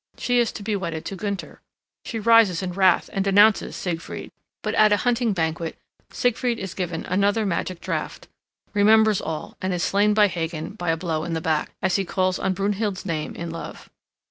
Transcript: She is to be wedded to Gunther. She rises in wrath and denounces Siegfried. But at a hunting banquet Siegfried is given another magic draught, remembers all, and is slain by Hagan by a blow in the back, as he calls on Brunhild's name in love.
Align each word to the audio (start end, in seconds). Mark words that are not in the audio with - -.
She 0.17 0.39
is 0.39 0.51
to 0.53 0.63
be 0.63 0.75
wedded 0.75 1.05
to 1.05 1.15
Gunther. 1.15 1.61
She 2.05 2.17
rises 2.19 2.63
in 2.63 2.73
wrath 2.73 3.07
and 3.13 3.23
denounces 3.23 3.75
Siegfried. 3.75 4.31
But 4.63 4.73
at 4.73 4.91
a 4.91 4.97
hunting 5.05 5.31
banquet 5.31 5.77
Siegfried 6.09 6.57
is 6.57 6.73
given 6.73 7.05
another 7.05 7.45
magic 7.45 7.79
draught, 7.79 8.27
remembers 8.73 9.21
all, 9.21 9.57
and 9.61 9.75
is 9.75 9.83
slain 9.83 10.15
by 10.15 10.25
Hagan 10.25 10.71
by 10.71 10.89
a 10.89 10.97
blow 10.97 11.23
in 11.23 11.33
the 11.33 11.39
back, 11.39 11.73
as 11.83 11.97
he 11.97 12.03
calls 12.03 12.39
on 12.39 12.53
Brunhild's 12.55 13.05
name 13.05 13.35
in 13.35 13.51
love. 13.51 13.91